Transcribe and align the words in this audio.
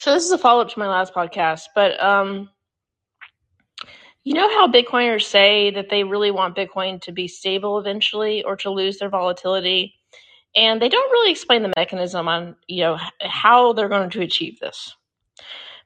So 0.00 0.14
this 0.14 0.24
is 0.24 0.32
a 0.32 0.38
follow 0.38 0.62
up 0.62 0.70
to 0.70 0.78
my 0.78 0.88
last 0.88 1.12
podcast, 1.12 1.64
but 1.74 2.02
um, 2.02 2.48
you 4.24 4.32
know 4.32 4.48
how 4.48 4.66
Bitcoiners 4.66 5.24
say 5.24 5.70
that 5.72 5.90
they 5.90 6.04
really 6.04 6.30
want 6.30 6.56
Bitcoin 6.56 7.02
to 7.02 7.12
be 7.12 7.28
stable 7.28 7.78
eventually 7.78 8.42
or 8.42 8.56
to 8.56 8.70
lose 8.70 8.98
their 8.98 9.10
volatility, 9.10 9.94
and 10.56 10.80
they 10.80 10.88
don't 10.88 11.10
really 11.12 11.30
explain 11.30 11.62
the 11.62 11.72
mechanism 11.76 12.28
on 12.28 12.56
you 12.66 12.80
know 12.82 12.98
how 13.20 13.74
they're 13.74 13.90
going 13.90 14.08
to 14.08 14.22
achieve 14.22 14.58
this. 14.58 14.96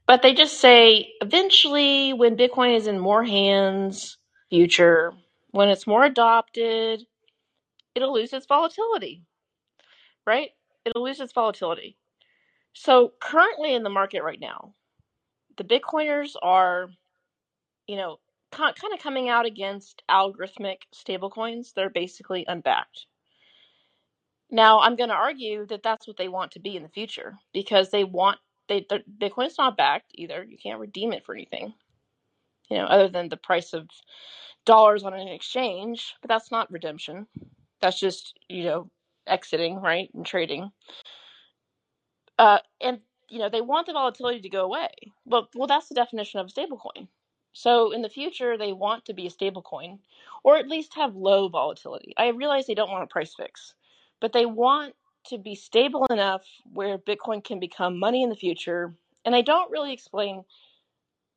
But 0.06 0.22
they 0.22 0.32
just 0.32 0.60
say 0.60 1.08
eventually, 1.20 2.12
when 2.12 2.36
Bitcoin 2.36 2.76
is 2.76 2.86
in 2.86 3.00
more 3.00 3.24
hands, 3.24 4.16
future, 4.48 5.12
when 5.50 5.68
it's 5.70 5.88
more 5.88 6.04
adopted, 6.04 7.04
it'll 7.96 8.14
lose 8.14 8.32
its 8.32 8.46
volatility, 8.46 9.24
right? 10.24 10.50
It'll 10.84 11.02
lose 11.02 11.18
its 11.18 11.32
volatility. 11.32 11.96
So 12.74 13.12
currently 13.20 13.74
in 13.74 13.82
the 13.82 13.90
market 13.90 14.22
right 14.22 14.40
now, 14.40 14.74
the 15.56 15.64
Bitcoiners 15.64 16.34
are, 16.42 16.88
you 17.86 17.96
know, 17.96 18.18
kind 18.52 18.74
of 18.92 19.00
coming 19.00 19.28
out 19.28 19.46
against 19.46 20.02
algorithmic 20.10 20.78
stablecoins. 20.94 21.72
They're 21.74 21.90
basically 21.90 22.44
unbacked. 22.46 23.06
Now, 24.50 24.80
I'm 24.80 24.96
going 24.96 25.08
to 25.08 25.14
argue 25.16 25.66
that 25.66 25.82
that's 25.82 26.06
what 26.06 26.16
they 26.16 26.28
want 26.28 26.52
to 26.52 26.60
be 26.60 26.76
in 26.76 26.82
the 26.82 26.88
future 26.88 27.36
because 27.52 27.90
they 27.90 28.04
want 28.04 28.38
they 28.68 28.82
Bitcoin's 29.20 29.58
not 29.58 29.76
backed 29.76 30.12
either. 30.14 30.44
You 30.44 30.56
can't 30.62 30.80
redeem 30.80 31.12
it 31.12 31.24
for 31.26 31.34
anything, 31.34 31.74
you 32.70 32.78
know, 32.78 32.84
other 32.84 33.08
than 33.08 33.28
the 33.28 33.36
price 33.36 33.72
of 33.72 33.88
dollars 34.64 35.04
on 35.04 35.14
an 35.14 35.28
exchange. 35.28 36.14
But 36.22 36.28
that's 36.28 36.50
not 36.50 36.70
redemption. 36.70 37.26
That's 37.80 38.00
just 38.00 38.38
you 38.48 38.64
know 38.64 38.90
exiting 39.26 39.80
right 39.80 40.10
and 40.14 40.24
trading. 40.24 40.70
Uh, 42.38 42.58
and 42.80 43.00
you 43.28 43.38
know 43.38 43.48
they 43.48 43.60
want 43.60 43.86
the 43.86 43.92
volatility 43.92 44.40
to 44.40 44.48
go 44.48 44.64
away. 44.64 44.90
Well, 45.24 45.48
well, 45.54 45.66
that's 45.66 45.88
the 45.88 45.94
definition 45.94 46.40
of 46.40 46.46
a 46.46 46.50
stablecoin. 46.50 47.08
So 47.52 47.92
in 47.92 48.02
the 48.02 48.08
future, 48.08 48.58
they 48.58 48.72
want 48.72 49.04
to 49.04 49.14
be 49.14 49.26
a 49.26 49.30
stablecoin, 49.30 50.00
or 50.42 50.56
at 50.56 50.68
least 50.68 50.94
have 50.94 51.14
low 51.14 51.48
volatility. 51.48 52.12
I 52.16 52.28
realize 52.28 52.66
they 52.66 52.74
don't 52.74 52.90
want 52.90 53.04
a 53.04 53.12
price 53.12 53.34
fix, 53.34 53.74
but 54.20 54.32
they 54.32 54.44
want 54.44 54.94
to 55.26 55.38
be 55.38 55.54
stable 55.54 56.06
enough 56.10 56.42
where 56.72 56.98
Bitcoin 56.98 57.42
can 57.42 57.60
become 57.60 57.98
money 57.98 58.22
in 58.22 58.28
the 58.28 58.36
future. 58.36 58.94
And 59.24 59.34
I 59.34 59.40
don't 59.40 59.70
really 59.70 59.92
explain, 59.92 60.44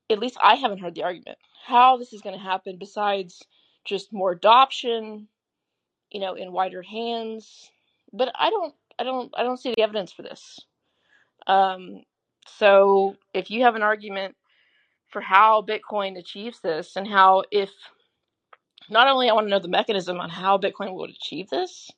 at 0.10 0.20
least 0.20 0.38
I 0.42 0.56
haven't 0.56 0.80
heard 0.80 0.96
the 0.96 1.04
argument, 1.04 1.38
how 1.66 1.98
this 1.98 2.14
is 2.14 2.22
going 2.22 2.36
to 2.36 2.44
happen 2.44 2.78
besides 2.78 3.44
just 3.86 4.12
more 4.12 4.32
adoption, 4.32 5.28
you 6.12 6.20
know, 6.20 6.34
in 6.34 6.52
wider 6.52 6.82
hands. 6.82 7.72
But 8.12 8.32
I 8.36 8.50
don't, 8.50 8.74
I 9.00 9.04
don't, 9.04 9.32
I 9.38 9.44
don't 9.44 9.58
see 9.60 9.74
the 9.76 9.84
evidence 9.84 10.12
for 10.12 10.24
this. 10.24 10.60
Um, 11.48 12.04
so 12.48 13.16
if 13.34 13.50
you 13.52 13.64
have 13.64 13.76
an 13.76 13.84
argument 13.84 14.36
for 15.10 15.22
how 15.22 15.64
Bitcoin 15.64 16.18
achieves 16.18 16.60
this 16.62 16.96
and 16.96 17.08
how 17.08 17.44
if 17.52 17.72
not 18.90 19.08
only 19.08 19.30
I 19.30 19.34
want 19.34 19.48
to 19.48 19.52
know 19.52 19.60
the 19.60 19.68
mechanism 19.68 20.20
on 20.20 20.30
how 20.30 20.58
Bitcoin 20.58 20.94
would 20.96 21.10
achieve 21.10 21.50
this, 21.50 21.90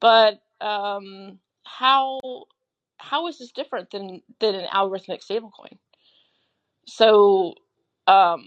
but 0.00 0.40
um, 0.60 1.38
how 1.64 2.20
how 2.98 3.28
is 3.28 3.38
this 3.38 3.52
different 3.52 3.90
than 3.90 4.22
than 4.40 4.54
an 4.54 4.66
algorithmic 4.66 5.24
stablecoin? 5.24 5.78
So 6.86 7.54
um, 8.06 8.44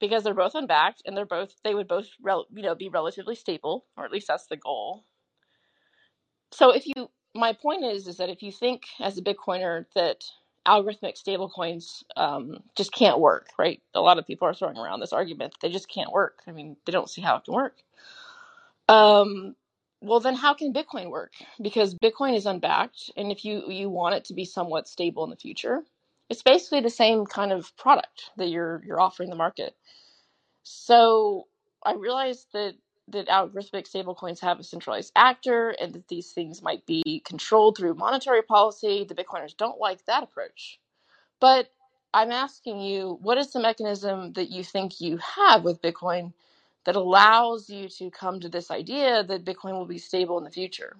because 0.00 0.24
they're 0.24 0.34
both 0.34 0.54
unbacked 0.54 1.02
and 1.06 1.16
they're 1.16 1.26
both 1.26 1.54
they 1.64 1.74
would 1.74 1.88
both 1.88 2.08
rel- 2.22 2.46
you 2.54 2.62
know 2.62 2.74
be 2.74 2.88
relatively 2.88 3.34
stable 3.34 3.86
or 3.96 4.04
at 4.04 4.12
least 4.12 4.28
that's 4.28 4.46
the 4.46 4.56
goal. 4.56 5.04
So 6.52 6.70
if 6.70 6.86
you 6.86 7.10
my 7.36 7.52
point 7.54 7.84
is 7.84 8.08
is 8.08 8.18
that 8.18 8.30
if 8.30 8.42
you 8.42 8.52
think 8.52 8.84
as 9.00 9.18
a 9.18 9.22
Bitcoiner 9.22 9.86
that 9.94 10.24
algorithmic 10.66 11.22
stablecoins 11.22 12.04
um, 12.16 12.58
just 12.76 12.92
can't 12.92 13.20
work, 13.20 13.48
right? 13.58 13.80
A 13.94 14.00
lot 14.00 14.18
of 14.18 14.26
people 14.26 14.48
are 14.48 14.54
throwing 14.54 14.78
around 14.78 15.00
this 15.00 15.12
argument 15.12 15.54
they 15.62 15.70
just 15.70 15.88
can't 15.88 16.12
work. 16.12 16.40
I 16.46 16.52
mean, 16.52 16.76
they 16.86 16.92
don't 16.92 17.10
see 17.10 17.22
how 17.22 17.36
it 17.36 17.44
can 17.44 17.54
work. 17.54 17.76
Um, 18.88 19.56
well, 20.02 20.20
then 20.20 20.34
how 20.36 20.54
can 20.54 20.72
Bitcoin 20.74 21.10
work? 21.10 21.32
Because 21.62 21.94
Bitcoin 21.96 22.36
is 22.36 22.46
unbacked, 22.46 23.10
and 23.16 23.32
if 23.32 23.44
you 23.44 23.70
you 23.70 23.90
want 23.90 24.16
it 24.16 24.26
to 24.26 24.34
be 24.34 24.44
somewhat 24.44 24.88
stable 24.88 25.24
in 25.24 25.30
the 25.30 25.36
future, 25.36 25.82
it's 26.30 26.42
basically 26.42 26.80
the 26.82 26.90
same 26.90 27.26
kind 27.26 27.52
of 27.52 27.76
product 27.76 28.30
that 28.36 28.48
you're 28.48 28.82
you're 28.86 29.00
offering 29.00 29.30
the 29.30 29.36
market. 29.36 29.74
So 30.64 31.46
I 31.84 31.94
realized 31.94 32.48
that 32.52 32.74
that 33.08 33.28
algorithmic 33.28 33.90
stablecoins 33.90 34.40
have 34.40 34.60
a 34.60 34.64
centralized 34.64 35.12
actor 35.16 35.70
and 35.80 35.92
that 35.94 36.08
these 36.08 36.32
things 36.32 36.62
might 36.62 36.84
be 36.86 37.22
controlled 37.24 37.76
through 37.76 37.94
monetary 37.94 38.42
policy. 38.42 39.04
The 39.04 39.14
Bitcoiners 39.14 39.56
don't 39.56 39.80
like 39.80 40.04
that 40.06 40.22
approach. 40.22 40.80
But 41.40 41.68
I'm 42.14 42.32
asking 42.32 42.80
you, 42.80 43.18
what 43.22 43.38
is 43.38 43.52
the 43.52 43.60
mechanism 43.60 44.32
that 44.34 44.50
you 44.50 44.64
think 44.64 45.00
you 45.00 45.18
have 45.18 45.64
with 45.64 45.82
Bitcoin 45.82 46.32
that 46.84 46.96
allows 46.96 47.68
you 47.68 47.88
to 47.88 48.10
come 48.10 48.40
to 48.40 48.48
this 48.48 48.70
idea 48.70 49.24
that 49.24 49.44
Bitcoin 49.44 49.72
will 49.72 49.86
be 49.86 49.98
stable 49.98 50.38
in 50.38 50.44
the 50.44 50.50
future, 50.50 50.96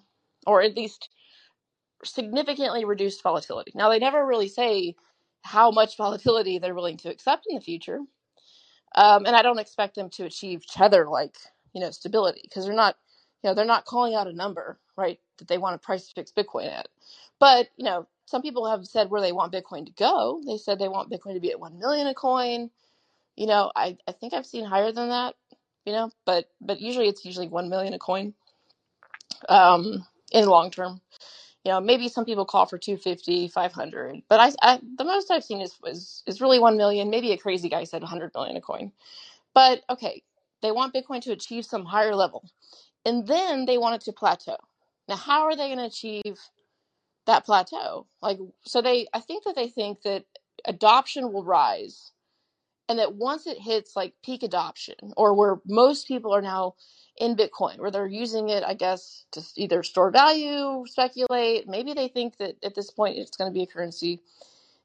or 0.47 0.63
at 0.63 0.77
least 0.77 1.09
significantly 2.05 2.85
reduced 2.85 3.23
volatility? 3.23 3.73
Now, 3.75 3.91
they 3.91 3.99
never 3.99 4.27
really 4.27 4.49
say 4.49 4.97
how 5.43 5.71
much 5.71 5.97
volatility 5.97 6.59
they're 6.59 6.75
willing 6.75 6.99
to 6.99 7.11
accept 7.11 7.47
in 7.49 7.57
the 7.57 7.63
future. 7.63 8.01
Um, 8.95 9.27
and 9.27 9.37
I 9.37 9.43
don't 9.43 9.59
expect 9.59 9.95
them 9.97 10.11
to 10.11 10.25
achieve 10.25 10.67
tether 10.67 11.09
like 11.09 11.37
you 11.77 11.83
know 11.83 11.93
stability 11.93 12.41
because 12.43 12.65
they're 12.65 12.75
not 12.75 12.97
you 13.45 13.51
know 13.51 13.55
they're 13.55 13.67
not 13.67 13.85
calling 13.85 14.17
out 14.17 14.29
a 14.29 14.33
number 14.33 14.81
right 14.97 15.21
that 15.39 15.47
they 15.47 15.59
want 15.59 15.81
to 15.81 15.87
price 15.87 16.11
fix 16.11 16.33
bitcoin 16.33 16.73
at. 16.73 16.89
But 17.39 17.69
you 17.77 17.85
know 17.85 18.09
some 18.27 18.43
people 18.43 18.67
have 18.69 18.87
said 18.87 19.11
where 19.11 19.21
they 19.21 19.33
want 19.33 19.53
bitcoin 19.53 19.87
to 19.87 19.93
go. 19.93 20.43
They 20.47 20.57
said 20.57 20.79
they 20.81 20.89
want 20.89 21.13
bitcoin 21.13 21.35
to 21.35 21.41
be 21.41 21.53
at 21.53 21.61
1 21.61 21.79
million 21.79 22.09
a 22.09 22.15
coin. 22.15 22.71
You 23.37 23.47
know 23.47 23.71
i, 23.77 23.99
I 24.09 24.13
think 24.13 24.35
i've 24.35 24.47
seen 24.47 24.65
higher 24.65 24.93
than 24.93 25.11
that 25.11 25.35
you 25.87 25.93
know 25.93 26.11
but 26.27 26.47
but 26.63 26.81
usually 26.81 27.09
it's 27.09 27.27
usually 27.27 27.49
1 27.49 27.69
million 27.69 27.95
a 27.95 27.99
coin 28.01 28.35
um 29.49 30.07
in 30.33 30.47
long 30.47 30.71
term. 30.73 31.03
You 31.65 31.73
know 31.73 31.81
maybe 31.83 32.09
some 32.09 32.25
people 32.25 32.47
call 32.47 32.67
for 32.67 32.79
250 32.79 33.49
500 33.49 34.23
but 34.31 34.41
I, 34.41 34.53
I 34.63 34.81
the 34.99 35.05
most 35.05 35.31
i've 35.31 35.45
seen 35.45 35.61
is, 35.61 35.77
is 35.87 36.23
is 36.27 36.41
really 36.41 36.59
1 36.61 36.77
million. 36.79 37.11
Maybe 37.11 37.33
a 37.33 37.39
crazy 37.39 37.69
guy 37.69 37.85
said 37.85 38.03
100 38.03 38.33
million 38.35 38.57
a 38.57 38.63
coin. 38.63 38.93
But 39.55 39.83
okay 39.91 40.23
they 40.63 40.73
want 40.73 40.95
Bitcoin 40.95 41.21
to 41.23 41.33
achieve 41.33 41.65
some 41.65 41.85
higher 41.85 42.15
level. 42.15 42.49
And 43.05 43.27
then 43.27 43.67
they 43.67 43.79
want 43.79 43.97
it 43.97 44.05
to 44.07 44.13
plateau. 44.13 44.57
Now, 45.09 45.17
how 45.17 45.43
are 45.43 45.57
they 45.57 45.69
going 45.69 45.79
to 45.79 45.85
achieve 45.85 46.39
that 47.27 47.45
plateau? 47.45 48.07
Like, 48.21 48.39
so 48.65 48.83
they, 48.83 49.07
I 49.13 49.21
think 49.21 49.45
that 49.45 49.55
they 49.55 49.69
think 49.69 50.03
that 50.03 50.25
adoption 50.65 51.33
will 51.33 51.45
rise 51.45 52.13
and 52.89 52.99
that 52.99 53.15
once 53.15 53.47
it 53.47 53.59
hits 53.59 53.97
like 53.97 54.15
peak 54.25 54.43
adoption 54.43 54.97
or 55.17 55.35
where 55.35 55.61
most 55.67 56.07
people 56.07 56.33
are 56.35 56.43
now 56.43 56.75
in 57.19 57.37
Bitcoin, 57.37 57.79
where 57.79 57.91
they're 57.91 58.07
using 58.07 58.49
it, 58.49 58.63
I 58.63 58.75
guess, 58.75 59.25
to 59.33 59.43
either 59.57 59.83
store 59.83 60.11
value, 60.11 60.85
speculate, 60.87 61.69
maybe 61.69 61.95
they 61.95 62.09
think 62.09 62.37
that 62.39 62.57
at 62.63 62.75
this 62.75 62.91
point 62.91 63.19
it's 63.19 63.37
going 63.37 63.51
to 63.51 63.55
be 63.55 63.63
a 63.63 63.67
currency, 63.67 64.21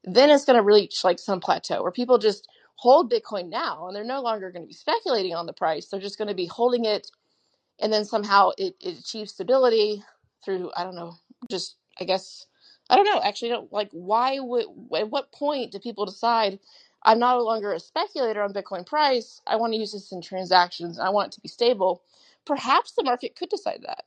then 0.04 0.30
it's 0.30 0.46
going 0.46 0.58
to 0.58 0.64
reach 0.64 1.04
like 1.04 1.20
some 1.20 1.40
plateau 1.40 1.84
where 1.84 1.92
people 1.92 2.18
just 2.18 2.48
hold 2.82 3.12
Bitcoin 3.14 3.50
now 3.50 3.88
and 3.88 3.96
they're 3.96 4.06
no 4.06 4.22
longer 4.24 4.52
going 4.52 4.64
to 4.64 4.68
be 4.70 4.74
speculating 4.76 5.36
on 5.36 5.48
the 5.48 5.54
price. 5.54 5.88
They're 5.88 6.02
just 6.02 6.18
going 6.20 6.30
to 6.30 6.36
be 6.36 6.48
holding 6.48 6.86
it 6.86 7.08
and 7.80 7.92
then 7.92 8.06
somehow 8.06 8.52
it, 8.58 8.76
it 8.80 9.00
achieves 9.00 9.32
stability 9.34 10.04
through, 10.44 10.72
I 10.76 10.84
don't 10.84 10.96
know, 10.96 11.16
just, 11.50 11.76
I 12.00 12.06
guess, 12.06 12.46
I 12.90 12.96
don't 12.96 13.06
know. 13.06 13.22
Actually, 13.22 13.50
don't 13.50 13.72
like 13.74 13.90
why 13.92 14.40
would, 14.40 14.66
at 14.96 15.10
what 15.10 15.32
point 15.32 15.72
do 15.72 15.80
people 15.80 16.06
decide 16.06 16.60
I'm 17.04 17.20
not 17.20 17.38
no 17.38 17.44
longer 17.44 17.74
a 17.74 17.80
speculator 17.80 18.42
on 18.44 18.54
Bitcoin 18.54 18.86
price? 18.86 19.42
I 19.48 19.56
want 19.56 19.74
to 19.74 19.80
use 19.80 19.92
this 19.92 20.12
in 20.12 20.22
transactions. 20.22 21.00
I 21.00 21.10
want 21.10 21.28
it 21.28 21.36
to 21.36 21.42
be 21.42 21.50
stable. 21.50 22.04
Perhaps 22.46 22.94
the 22.94 23.04
market 23.04 23.36
could 23.36 23.50
decide 23.50 23.82
that. 23.88 24.04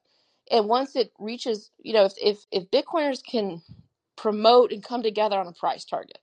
And 0.51 0.69
once 0.69 0.97
it 0.97 1.13
reaches, 1.19 1.71
you 1.83 1.93
know, 1.93 2.05
if, 2.05 2.13
if, 2.23 2.39
if 2.53 2.71
Bitcoiners 2.71 3.23
can 3.25 3.63
promote 4.17 4.73
and 4.73 4.83
come 4.83 5.03
together 5.03 5.39
on 5.39 5.47
a 5.49 5.53
price 5.53 5.85
target, 5.85 6.19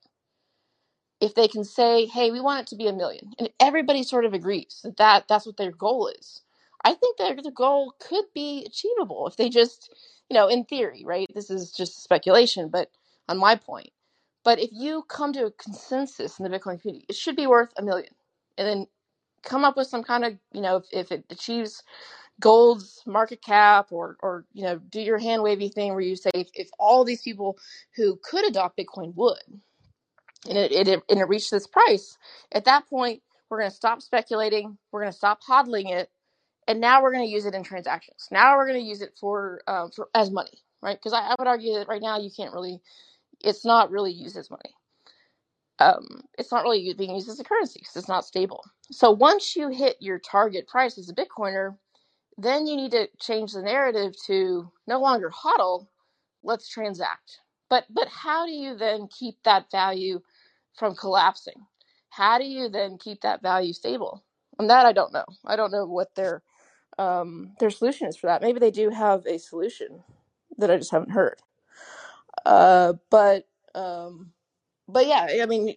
if 1.21 1.35
they 1.35 1.49
can 1.49 1.65
say, 1.65 2.07
"Hey, 2.07 2.31
we 2.31 2.41
want 2.41 2.61
it 2.61 2.67
to 2.69 2.77
be 2.77 2.87
a 2.87 2.93
million, 2.93 3.33
and 3.39 3.49
everybody 3.59 4.03
sort 4.03 4.25
of 4.25 4.33
agrees 4.35 4.81
that, 4.85 4.97
that 4.97 5.29
that's 5.29 5.47
what 5.47 5.57
their 5.57 5.71
goal 5.71 6.09
is, 6.09 6.43
I 6.85 6.95
think 6.95 7.17
that 7.19 7.43
the 7.43 7.51
goal 7.51 7.95
could 7.99 8.25
be 8.35 8.65
achievable 8.67 9.27
if 9.27 9.37
they 9.37 9.49
just, 9.49 9.93
you 10.29 10.35
know, 10.35 10.49
in 10.49 10.65
theory, 10.65 11.03
right? 11.05 11.27
This 11.35 11.51
is 11.51 11.71
just 11.73 12.03
speculation, 12.03 12.69
but 12.69 12.91
on 13.29 13.39
my 13.39 13.55
point. 13.57 13.91
But 14.45 14.59
if 14.59 14.71
you 14.73 15.03
come 15.09 15.33
to 15.33 15.47
a 15.47 15.51
consensus 15.51 16.39
in 16.39 16.45
the 16.49 16.57
Bitcoin 16.57 16.81
community, 16.81 17.05
it 17.09 17.15
should 17.17 17.37
be 17.37 17.47
worth 17.47 17.71
a 17.77 17.83
million, 17.83 18.13
and 18.57 18.67
then 18.67 18.87
come 19.43 19.65
up 19.65 19.77
with 19.77 19.87
some 19.87 20.03
kind 20.03 20.25
of, 20.25 20.37
you 20.53 20.61
know, 20.61 20.77
if, 20.77 20.85
if 20.93 21.11
it 21.13 21.25
achieves 21.31 21.75
gold's 22.41 23.03
market 23.07 23.41
cap 23.43 23.89
or 23.91 24.17
or 24.21 24.45
you 24.53 24.63
know 24.63 24.77
do 24.91 25.01
your 25.01 25.19
hand 25.19 25.43
wavy 25.43 25.69
thing 25.69 25.93
where 25.93 26.01
you 26.01 26.17
say 26.17 26.31
if, 26.35 26.49
if 26.55 26.69
all 26.79 27.05
these 27.05 27.23
people 27.23 27.57
who 27.95 28.19
could 28.23 28.45
adopt 28.47 28.77
bitcoin 28.77 29.15
would 29.15 29.61
and 30.47 30.57
it, 30.57 30.71
it, 30.71 31.03
and 31.09 31.19
it 31.19 31.27
reached 31.27 31.51
this 31.51 31.67
price, 31.67 32.17
at 32.51 32.65
that 32.65 32.87
point, 32.89 33.21
we're 33.49 33.59
going 33.59 33.69
to 33.69 33.75
stop 33.75 34.01
speculating. 34.01 34.77
We're 34.91 35.01
going 35.01 35.11
to 35.11 35.17
stop 35.17 35.41
hodling 35.43 35.91
it, 35.91 36.09
and 36.67 36.79
now 36.81 37.03
we're 37.03 37.11
going 37.11 37.25
to 37.25 37.31
use 37.31 37.45
it 37.45 37.53
in 37.53 37.63
transactions. 37.63 38.27
Now 38.31 38.57
we're 38.57 38.67
going 38.67 38.79
to 38.81 38.87
use 38.87 39.01
it 39.01 39.13
for 39.19 39.61
um, 39.67 39.91
for 39.91 40.09
as 40.15 40.31
money, 40.31 40.63
right? 40.81 40.97
Because 40.97 41.13
I, 41.13 41.21
I 41.21 41.35
would 41.37 41.47
argue 41.47 41.73
that 41.75 41.87
right 41.87 42.01
now 42.01 42.19
you 42.19 42.31
can't 42.35 42.53
really 42.53 42.81
it's 43.43 43.65
not 43.65 43.91
really 43.91 44.11
used 44.11 44.37
as 44.37 44.49
money. 44.49 44.75
Um, 45.79 46.21
it's 46.37 46.51
not 46.51 46.63
really 46.63 46.93
being 46.93 47.15
used 47.15 47.29
as 47.29 47.39
a 47.39 47.43
currency 47.43 47.79
because 47.79 47.95
it's 47.95 48.07
not 48.07 48.25
stable. 48.25 48.63
So 48.91 49.11
once 49.11 49.55
you 49.55 49.69
hit 49.69 49.97
your 49.99 50.19
target 50.19 50.67
price 50.67 50.97
as 50.97 51.09
a 51.09 51.15
Bitcoiner, 51.15 51.75
then 52.37 52.67
you 52.67 52.75
need 52.75 52.91
to 52.91 53.07
change 53.19 53.53
the 53.53 53.61
narrative 53.61 54.13
to 54.27 54.71
no 54.87 54.99
longer 54.99 55.31
hodl, 55.31 55.87
let's 56.43 56.69
transact. 56.69 57.39
But 57.69 57.85
but 57.89 58.07
how 58.07 58.45
do 58.45 58.51
you 58.51 58.75
then 58.75 59.07
keep 59.07 59.37
that 59.43 59.71
value 59.71 60.21
from 60.77 60.95
collapsing? 60.95 61.65
How 62.09 62.37
do 62.37 62.45
you 62.45 62.69
then 62.69 62.97
keep 62.97 63.21
that 63.21 63.41
value 63.41 63.73
stable? 63.73 64.23
And 64.59 64.69
that 64.69 64.85
I 64.85 64.93
don't 64.93 65.13
know. 65.13 65.25
I 65.45 65.55
don't 65.55 65.71
know 65.71 65.85
what 65.85 66.15
their 66.15 66.43
um, 66.99 67.53
their 67.59 67.69
solution 67.71 68.07
is 68.07 68.17
for 68.17 68.27
that. 68.27 68.41
Maybe 68.41 68.59
they 68.59 68.71
do 68.71 68.89
have 68.89 69.25
a 69.25 69.39
solution 69.39 70.03
that 70.57 70.71
I 70.71 70.77
just 70.77 70.91
haven't 70.91 71.11
heard. 71.11 71.41
Uh, 72.45 72.93
but 73.09 73.47
um, 73.75 74.31
but 74.87 75.07
yeah, 75.07 75.27
I 75.41 75.45
mean, 75.45 75.75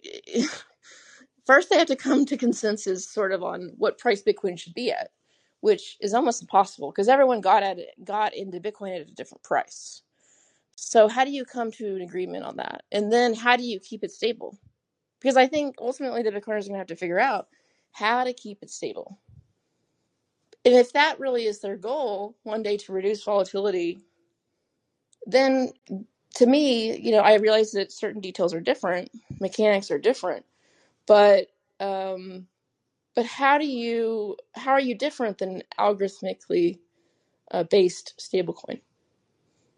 first 1.45 1.69
they 1.69 1.77
have 1.77 1.87
to 1.87 1.95
come 1.95 2.25
to 2.25 2.37
consensus 2.37 3.09
sort 3.09 3.31
of 3.33 3.43
on 3.43 3.71
what 3.77 3.97
price 3.97 4.23
Bitcoin 4.23 4.59
should 4.59 4.73
be 4.73 4.91
at, 4.91 5.11
which 5.61 5.97
is 6.01 6.13
almost 6.13 6.41
impossible 6.41 6.91
because 6.91 7.09
everyone 7.09 7.41
got 7.41 7.63
at 7.63 7.79
it, 7.79 7.91
got 8.03 8.35
into 8.35 8.59
Bitcoin 8.59 8.95
at 8.99 9.07
a 9.07 9.11
different 9.13 9.43
price. 9.43 10.03
So 10.75 11.07
how 11.07 11.25
do 11.25 11.31
you 11.31 11.45
come 11.45 11.71
to 11.73 11.95
an 11.95 12.01
agreement 12.01 12.45
on 12.45 12.57
that? 12.57 12.83
And 12.91 13.11
then 13.11 13.33
how 13.33 13.55
do 13.55 13.63
you 13.63 13.79
keep 13.79 14.03
it 14.03 14.11
stable? 14.11 14.57
Because 15.25 15.37
I 15.37 15.47
think 15.47 15.77
ultimately 15.81 16.21
the 16.21 16.29
Bitcoiners 16.29 16.65
are 16.65 16.69
going 16.69 16.73
to 16.73 16.77
have 16.77 16.85
to 16.85 16.95
figure 16.95 17.19
out 17.19 17.47
how 17.91 18.23
to 18.23 18.31
keep 18.31 18.61
it 18.61 18.69
stable. 18.69 19.19
And 20.63 20.75
if 20.75 20.93
that 20.93 21.19
really 21.19 21.47
is 21.47 21.61
their 21.61 21.77
goal, 21.77 22.35
one 22.43 22.61
day 22.61 22.77
to 22.77 22.91
reduce 22.91 23.23
volatility, 23.23 24.01
then 25.25 25.71
to 26.35 26.45
me, 26.45 26.95
you 26.99 27.11
know, 27.11 27.21
I 27.21 27.37
realize 27.37 27.71
that 27.71 27.91
certain 27.91 28.21
details 28.21 28.53
are 28.53 28.61
different, 28.61 29.09
mechanics 29.39 29.89
are 29.89 29.97
different, 29.97 30.45
but 31.07 31.47
um, 31.79 32.45
but 33.15 33.25
how 33.25 33.57
do 33.57 33.65
you 33.65 34.37
how 34.53 34.73
are 34.73 34.79
you 34.79 34.93
different 34.93 35.39
than 35.39 35.63
algorithmically 35.79 36.77
uh, 37.49 37.63
based 37.63 38.13
stablecoin? 38.19 38.79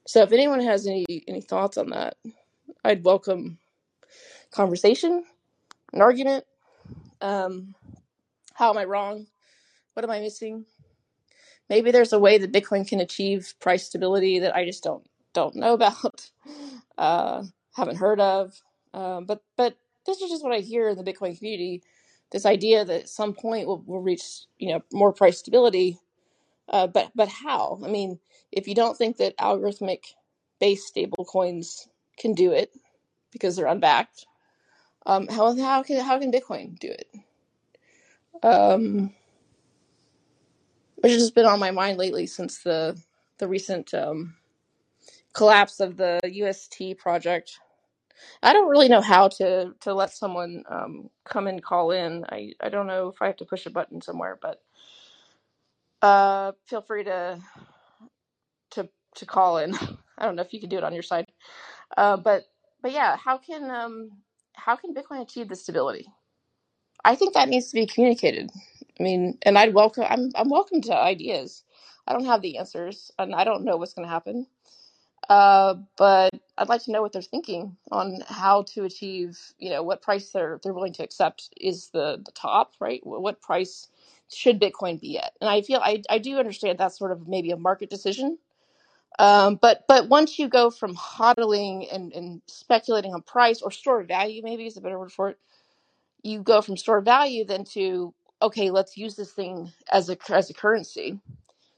So 0.08 0.24
if 0.24 0.34
anyone 0.34 0.60
has 0.60 0.88
any 0.88 1.06
any 1.26 1.40
thoughts 1.40 1.78
on 1.78 1.92
that, 1.92 2.18
I'd 2.84 3.06
welcome 3.06 3.60
conversation, 4.52 5.24
an 5.94 6.02
argument. 6.02 6.46
Um, 7.22 7.76
how 8.54 8.70
am 8.70 8.78
I 8.78 8.86
wrong? 8.86 9.28
What 9.94 10.04
am 10.04 10.12
I 10.12 10.20
missing? 10.20 10.66
Maybe 11.70 11.92
there's 11.92 12.14
a 12.14 12.20
way 12.20 12.38
that 12.38 12.54
Bitcoin 12.54 12.88
can 12.88 13.00
achieve 13.00 13.54
price 13.60 13.86
stability 13.86 14.40
that 14.40 14.56
I 14.56 14.66
just 14.66 14.84
don't 14.84 15.06
don't 15.34 15.56
know 15.56 15.74
about, 15.76 16.30
uh, 16.98 17.44
haven't 17.76 17.98
heard 17.98 18.20
of. 18.20 18.62
Um, 18.94 19.26
but 19.26 19.44
but 19.56 19.78
this 20.06 20.22
is 20.22 20.30
just 20.30 20.44
what 20.44 20.54
I 20.54 20.60
hear 20.60 20.90
in 20.90 20.98
the 20.98 21.04
Bitcoin 21.04 21.38
community. 21.38 21.84
This 22.32 22.46
idea 22.46 22.84
that 22.84 23.02
at 23.02 23.10
some 23.10 23.34
point 23.34 23.68
we'll, 23.68 23.84
we'll 23.86 24.02
reach 24.02 24.24
you 24.58 24.70
know 24.74 24.82
more 24.92 25.14
price 25.14 25.40
stability. 25.40 26.00
Uh, 26.70 26.88
but 26.88 27.12
but 27.16 27.30
how? 27.30 27.80
I 27.84 27.90
mean, 27.90 28.20
if 28.52 28.68
you 28.68 28.76
don't 28.76 28.98
think 28.98 29.18
that 29.18 29.38
algorithmic 29.38 30.16
based 30.60 30.88
stable 30.88 31.26
coins 31.26 31.88
can 32.18 32.34
do 32.34 32.52
it 32.52 32.72
because 33.32 33.56
they're 33.56 33.68
unbacked, 33.68 34.26
um, 35.08 35.28
how 35.30 35.56
how 35.58 35.84
can 35.84 36.02
how 36.06 36.20
can 36.20 36.34
Bitcoin 36.34 36.80
do 36.80 36.90
it? 36.90 37.10
Um, 38.44 39.14
which 40.98 41.14
has 41.14 41.32
been 41.32 41.46
on 41.48 41.60
my 41.60 41.72
mind 41.72 41.98
lately 41.98 42.28
since 42.28 42.60
the 42.60 43.02
the 43.40 43.48
recent 43.48 43.94
um, 43.94 44.36
collapse 45.34 45.80
of 45.80 45.98
the 45.98 46.20
UST 46.26 46.98
project. 47.00 47.60
I 48.44 48.54
don't 48.54 48.70
really 48.70 48.90
know 48.90 49.02
how 49.02 49.30
to 49.30 49.74
to 49.82 49.94
let 49.94 50.12
someone 50.14 50.64
um, 50.70 51.10
come 51.26 51.48
and 51.48 51.64
call 51.64 51.92
in. 51.92 52.26
I 52.30 52.54
I 52.62 52.70
don't 52.70 52.88
know 52.88 53.10
if 53.10 53.22
I 53.22 53.28
have 53.28 53.38
to 53.38 53.46
push 53.46 53.66
a 53.66 53.72
button 53.72 54.02
somewhere, 54.02 54.38
but 54.42 54.62
uh, 56.02 56.54
feel 56.68 56.82
free 56.82 57.06
to 57.06 57.40
to 58.72 58.90
to 59.16 59.26
call 59.26 59.60
in. 59.60 59.76
I 60.18 60.26
don't 60.26 60.36
know 60.36 60.44
if 60.44 60.54
you 60.54 60.60
can 60.60 60.70
do 60.70 60.78
it 60.78 60.84
on 60.84 60.94
your 60.94 61.04
side, 61.04 61.28
uh, 61.98 62.18
but 62.18 62.46
but 62.82 62.92
yeah, 62.94 63.18
how 63.18 63.38
can 63.38 63.70
um 63.72 64.12
how 64.58 64.78
can 64.78 64.96
Bitcoin 64.96 65.22
achieve 65.24 65.50
the 65.50 65.58
stability? 65.58 66.08
I 67.04 67.16
think 67.16 67.34
that 67.34 67.50
needs 67.50 67.68
to 67.70 67.76
be 67.76 67.86
communicated. 67.88 68.52
I 69.00 69.04
mean, 69.04 69.38
and 69.44 69.58
I'd 69.58 69.74
welcome. 69.74 70.06
I'm 70.10 70.32
I'm 70.36 70.50
welcome 70.50 70.82
to 70.84 70.96
ideas. 70.98 71.64
I 72.08 72.14
don't 72.14 72.26
have 72.26 72.42
the 72.42 72.58
answers, 72.58 73.12
and 73.20 73.34
I 73.36 73.44
don't 73.44 73.64
know 73.66 73.78
what's 73.78 73.94
going 73.94 74.08
to 74.08 74.12
happen. 74.14 74.48
Uh, 75.30 75.76
but 75.98 76.32
I'd 76.58 76.70
like 76.70 76.84
to 76.84 76.92
know 76.92 77.02
what 77.02 77.14
they're 77.14 77.22
thinking 77.22 77.78
on 77.92 78.22
how 78.28 78.64
to 78.76 78.86
achieve, 78.86 79.40
you 79.60 79.70
know, 79.72 79.84
what 79.84 80.02
price 80.02 80.32
they're 80.32 80.60
they're 80.64 80.74
willing 80.74 80.94
to 80.94 81.04
accept 81.04 81.50
is 81.60 81.90
the 81.90 82.22
the 82.26 82.32
top, 82.34 82.74
right? 82.80 83.02
Wh- 83.04 83.22
What 83.22 83.42
price 83.42 83.88
should 84.34 84.62
Bitcoin 84.62 85.02
be 85.02 85.20
at? 85.20 85.34
And 85.42 85.50
I 85.50 85.62
feel 85.62 85.80
I 85.84 86.04
I 86.10 86.20
do 86.20 86.38
understand 86.40 86.78
that's 86.80 86.98
sort 87.00 87.12
of 87.12 87.28
maybe 87.28 87.52
a 87.52 87.58
market 87.58 87.90
decision. 87.90 88.38
Um, 89.20 89.56
but 89.62 89.86
but 89.88 90.10
once 90.10 90.38
you 90.38 90.50
go 90.50 90.70
from 90.70 90.96
hodling 90.96 91.88
and, 91.94 92.12
and 92.14 92.42
speculating 92.48 93.14
on 93.14 93.22
price 93.22 93.62
or 93.62 93.72
store 93.72 94.04
value, 94.04 94.42
maybe 94.44 94.66
is 94.68 94.78
a 94.78 94.82
better 94.82 95.00
word 95.00 95.12
for 95.12 95.30
it, 95.30 95.40
you 96.24 96.42
go 96.44 96.62
from 96.62 96.78
store 96.78 97.02
value 97.02 97.46
then 97.46 97.66
to 97.74 98.14
okay, 98.42 98.72
let's 98.72 98.98
use 98.98 99.16
this 99.16 99.32
thing 99.34 99.72
as 99.92 100.10
a 100.10 100.18
as 100.32 100.50
a 100.50 100.54
currency. 100.54 101.20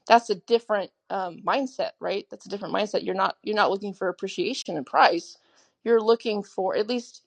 That's 0.08 0.30
a 0.30 0.36
different 0.36 0.90
um, 1.10 1.42
mindset 1.46 1.92
right? 2.00 2.26
That's 2.30 2.46
a 2.46 2.50
different 2.50 2.74
mindset. 2.74 3.04
You're 3.04 3.14
not 3.16 3.36
you're 3.42 3.56
not 3.56 3.70
looking 3.70 3.94
for 3.94 4.08
appreciation 4.08 4.76
in 4.76 4.84
price. 4.84 5.38
You're 5.84 6.02
looking 6.02 6.42
for 6.44 6.76
at 6.76 6.88
least 6.88 7.22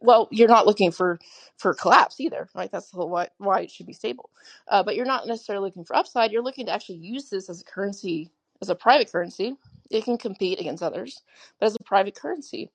well 0.00 0.28
you're 0.32 0.48
not 0.48 0.66
looking 0.66 0.92
for 0.92 1.18
for 1.58 1.74
collapse 1.74 2.20
either 2.20 2.48
right? 2.54 2.70
That's 2.72 2.90
the 2.90 2.98
whole 2.98 3.10
why, 3.10 3.28
why 3.38 3.62
it 3.62 3.70
should 3.70 3.86
be 3.86 3.94
stable. 3.94 4.30
Uh, 4.68 4.82
but 4.84 4.96
you're 4.96 5.06
not 5.06 5.26
necessarily 5.26 5.66
looking 5.68 5.84
for 5.84 5.96
upside. 5.96 6.32
You're 6.32 6.44
looking 6.44 6.66
to 6.66 6.72
actually 6.72 6.98
use 6.98 7.30
this 7.30 7.50
as 7.50 7.62
a 7.62 7.64
currency 7.64 8.30
as 8.62 8.70
a 8.70 8.74
private 8.74 9.10
currency 9.10 9.56
it 9.90 10.04
can 10.04 10.18
compete 10.18 10.60
against 10.60 10.82
others 10.82 11.22
but 11.58 11.66
as 11.66 11.76
a 11.76 11.84
private 11.84 12.14
currency 12.14 12.70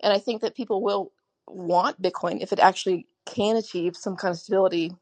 and 0.00 0.12
i 0.12 0.18
think 0.18 0.42
that 0.42 0.56
people 0.56 0.82
will 0.82 1.12
want 1.48 2.00
bitcoin 2.02 2.40
if 2.42 2.52
it 2.52 2.58
actually 2.58 3.06
can 3.26 3.56
achieve 3.56 3.96
some 3.96 4.16
kind 4.16 4.32
of 4.32 4.38
stability 4.38 4.92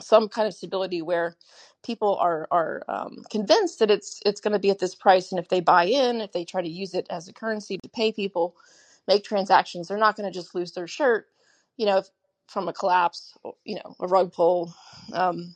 some 0.00 0.28
kind 0.28 0.46
of 0.46 0.54
stability 0.54 1.02
where 1.02 1.36
people 1.84 2.16
are 2.16 2.46
are 2.50 2.82
um, 2.88 3.24
convinced 3.30 3.78
that 3.78 3.90
it's 3.90 4.20
it's 4.24 4.40
going 4.40 4.52
to 4.52 4.58
be 4.58 4.70
at 4.70 4.78
this 4.78 4.94
price, 4.94 5.32
and 5.32 5.38
if 5.38 5.48
they 5.48 5.60
buy 5.60 5.84
in, 5.84 6.20
if 6.20 6.32
they 6.32 6.44
try 6.44 6.62
to 6.62 6.68
use 6.68 6.94
it 6.94 7.06
as 7.10 7.28
a 7.28 7.32
currency 7.32 7.78
to 7.82 7.88
pay 7.90 8.12
people, 8.12 8.56
make 9.06 9.24
transactions, 9.24 9.88
they're 9.88 9.98
not 9.98 10.16
going 10.16 10.30
to 10.30 10.36
just 10.38 10.54
lose 10.54 10.72
their 10.72 10.86
shirt, 10.86 11.26
you 11.76 11.86
know, 11.86 11.98
if, 11.98 12.08
from 12.46 12.68
a 12.68 12.72
collapse, 12.72 13.36
you 13.64 13.76
know, 13.76 13.96
a 14.00 14.06
rug 14.06 14.32
pull, 14.32 14.74
um, 15.12 15.54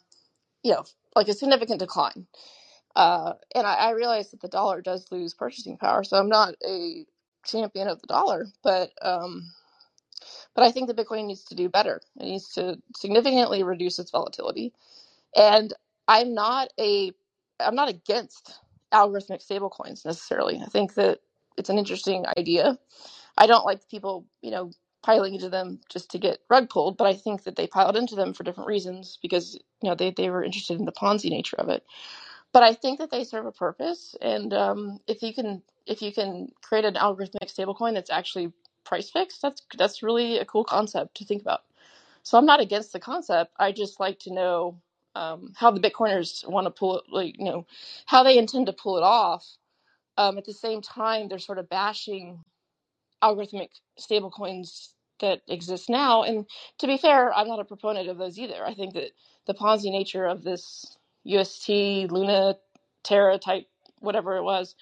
you 0.63 0.73
know, 0.73 0.85
like 1.17 1.29
a 1.29 1.35
significant 1.35 1.81
decline. 1.81 2.27
Uh, 2.97 3.35
and 3.55 3.67
I, 3.67 3.75
I 3.75 3.91
realize 3.93 4.31
that 4.33 4.41
the 4.41 4.49
dollar 4.49 4.83
does 4.83 5.07
lose 5.13 5.35
purchasing 5.35 5.79
power, 5.79 6.05
so 6.05 6.19
I'm 6.19 6.29
not 6.29 6.55
a 6.67 7.07
champion 7.47 7.89
of 7.89 8.01
the 8.01 8.07
dollar, 8.09 8.47
but 8.63 8.91
um, 9.03 9.51
but 10.55 10.65
I 10.65 10.73
think 10.73 10.89
that 10.89 10.99
Bitcoin 10.99 11.27
needs 11.27 11.45
to 11.47 11.57
do 11.57 11.71
better. 11.71 12.03
It 12.21 12.25
needs 12.25 12.51
to 12.55 12.79
significantly 12.97 13.65
reduce 13.65 14.01
its 14.01 14.13
volatility. 14.13 14.75
And 15.37 15.73
i'm 16.09 16.35
not 16.35 16.69
a 16.81 17.13
i'm 17.61 17.77
not 17.77 17.89
against 17.91 18.61
algorithmic 18.93 19.47
stablecoins 19.47 20.05
necessarily. 20.07 20.61
I 20.63 20.67
think 20.67 20.95
that 20.95 21.21
it's 21.59 21.71
an 21.71 21.79
interesting 21.79 22.27
idea. 22.39 22.79
I 23.39 23.47
don't 23.47 23.67
like 23.67 23.89
people 23.91 24.27
you 24.43 24.51
know 24.53 24.73
piling 25.05 25.35
into 25.35 25.49
them 25.51 25.81
just 25.91 26.11
to 26.13 26.19
get 26.19 26.41
rug 26.51 26.71
pulled 26.71 26.97
but 26.99 27.07
i 27.07 27.15
think 27.15 27.45
that 27.45 27.57
they 27.57 27.67
piled 27.67 27.97
into 27.97 28.17
them 28.17 28.35
for 28.35 28.45
different 28.45 28.69
reasons 28.69 29.19
because 29.23 29.55
you 29.83 29.89
know 29.91 29.95
they, 29.97 30.11
they 30.13 30.31
were 30.31 30.45
interested 30.45 30.79
in 30.79 30.87
the 30.87 30.93
ponzi 30.93 31.31
nature 31.31 31.57
of 31.59 31.69
it 31.71 31.85
but 32.53 32.63
i 32.63 32.75
think 32.75 32.99
that 32.99 33.11
they 33.11 33.25
serve 33.25 33.47
a 33.47 33.53
purpose 33.53 34.15
and 34.21 34.53
um, 34.55 34.99
if 35.07 35.23
you 35.23 35.35
can 35.35 35.63
if 35.87 36.03
you 36.03 36.13
can 36.13 36.49
create 36.63 36.85
an 36.85 36.95
algorithmic 36.95 37.53
stablecoin 37.53 37.95
that's 37.95 38.11
actually 38.11 38.53
price 38.85 39.11
fixed 39.11 39.43
that's 39.43 39.63
that's 39.79 40.03
really 40.03 40.39
a 40.39 40.45
cool 40.45 40.65
concept 40.65 41.17
to 41.17 41.25
think 41.25 41.43
about 41.43 41.63
so 42.23 42.39
I'm 42.39 42.47
not 42.47 42.61
against 42.61 42.93
the 42.93 43.01
concept. 43.01 43.53
I 43.59 43.73
just 43.73 44.01
like 44.01 44.19
to 44.21 44.33
know 44.33 44.81
um, 45.15 45.53
how 45.57 45.71
the 45.71 45.81
Bitcoiners 45.81 46.49
want 46.49 46.67
to 46.67 46.71
pull 46.71 46.99
it, 46.99 47.05
like, 47.11 47.39
you 47.39 47.45
know, 47.45 47.67
how 48.07 48.23
they 48.23 48.39
intend 48.39 48.67
to 48.67 48.73
pull 48.73 48.97
it 48.97 49.03
off. 49.03 49.47
Um, 50.17 50.39
at 50.39 50.45
the 50.45 50.53
same 50.53 50.83
time, 50.83 51.29
they're 51.29 51.39
sort 51.39 51.59
of 51.59 51.69
bashing 51.69 52.45
algorithmic 53.23 53.71
stablecoins 53.99 54.91
that 55.21 55.43
exist 55.49 55.89
now. 55.89 56.23
And 56.23 56.47
to 56.79 56.87
be 56.87 56.99
fair, 56.99 57.33
I'm 57.33 57.49
not 57.49 57.61
a 57.61 57.65
proponent 57.65 58.09
of 58.09 58.19
those 58.19 58.39
either. 58.39 58.65
I 58.65 58.75
think 58.75 58.95
that 58.95 59.11
the 59.47 59.55
Ponzi 59.55 59.91
nature 59.91 60.27
of 60.27 60.43
this 60.43 60.97
UST, 61.25 61.69
Luna, 62.11 62.57
Terra 63.03 63.39
type, 63.39 63.67
whatever 64.01 64.37
it 64.37 64.43
was, 64.43 64.75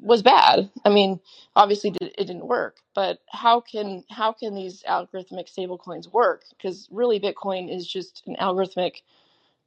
was 0.00 0.22
bad. 0.22 0.70
I 0.84 0.88
mean, 0.90 1.20
obviously 1.56 1.94
it 2.00 2.26
didn't 2.26 2.46
work, 2.46 2.78
but 2.94 3.18
how 3.28 3.60
can 3.60 4.04
how 4.10 4.32
can 4.32 4.54
these 4.54 4.82
algorithmic 4.88 5.52
stablecoins 5.52 6.12
work? 6.12 6.44
Because 6.50 6.88
really, 6.90 7.20
Bitcoin 7.20 7.74
is 7.74 7.86
just 7.86 8.22
an 8.26 8.36
algorithmic, 8.40 9.02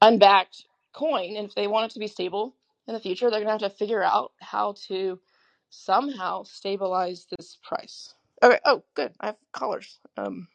unbacked 0.01 0.65
coin, 0.93 1.35
and 1.35 1.47
if 1.47 1.55
they 1.55 1.67
want 1.67 1.91
it 1.91 1.93
to 1.93 2.00
be 2.00 2.07
stable 2.07 2.55
in 2.88 2.93
the 2.93 3.00
future, 3.00 3.29
they're 3.29 3.43
going 3.43 3.57
to 3.57 3.65
have 3.65 3.71
to 3.71 3.77
figure 3.77 4.03
out 4.03 4.31
how 4.39 4.75
to 4.88 5.19
somehow 5.69 6.43
stabilize 6.43 7.27
this 7.38 7.57
price. 7.63 8.13
Okay. 8.43 8.59
Oh, 8.65 8.83
good. 8.95 9.12
I 9.19 9.27
have 9.27 9.38
callers. 9.51 10.00
Um, 10.17 10.47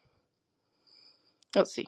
let's 1.55 1.73
see. 1.73 1.87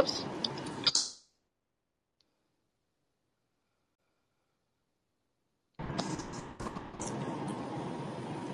Oops. 0.00 0.24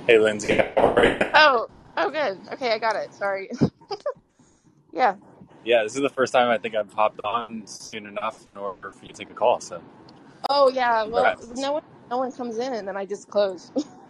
Hey, 0.08 0.18
Lindsay, 0.18 0.56
how 0.56 0.72
are 0.76 1.04
you? 1.04 1.16
Oh, 1.34 1.68
oh, 1.96 2.10
good. 2.10 2.40
Okay, 2.54 2.72
I 2.72 2.80
got 2.80 2.96
it. 2.96 3.14
Sorry. 3.14 3.48
yeah. 4.92 5.14
Yeah, 5.64 5.84
this 5.84 5.94
is 5.94 6.00
the 6.00 6.08
first 6.08 6.32
time 6.32 6.48
I 6.48 6.58
think 6.58 6.74
I've 6.74 6.92
hopped 6.92 7.20
on 7.22 7.62
soon 7.66 8.06
enough 8.06 8.44
in 8.52 8.60
order 8.60 8.90
for 8.90 9.02
you 9.02 9.08
to 9.08 9.14
take 9.14 9.30
a 9.30 9.34
call. 9.34 9.60
So, 9.60 9.80
Oh, 10.50 10.68
yeah. 10.68 11.04
Well, 11.04 11.36
congrats. 11.36 11.60
no 11.60 11.74
one, 11.74 11.82
no 12.10 12.18
one 12.18 12.32
comes 12.32 12.58
in, 12.58 12.72
and 12.74 12.88
then 12.88 12.96
I 12.96 13.04
just 13.04 13.28
close. 13.30 13.70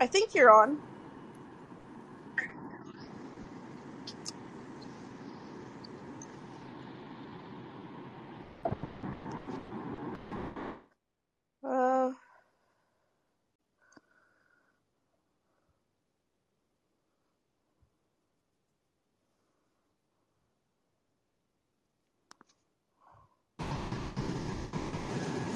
I 0.00 0.06
think 0.06 0.30
you're 0.34 0.50
on. 0.50 0.80
Uh. 11.62 12.12